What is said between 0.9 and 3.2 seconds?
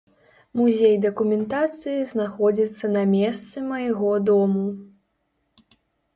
дакументацыі знаходзіцца на